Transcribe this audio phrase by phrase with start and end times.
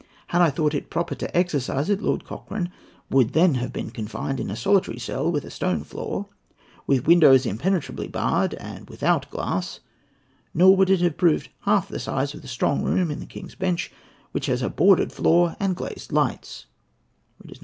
[0.29, 2.71] Had I thought proper to exercise it, Lord Cochrane
[3.11, 6.25] would then have been confined in a solitary cell with a stone floor,
[6.87, 9.79] with windows impenetrably barred and without glass;
[10.55, 13.53] nor would it have proved half the size of the Strong Room in the King's
[13.53, 13.91] Bench,
[14.31, 16.65] which has a boarded floor and glazed lights."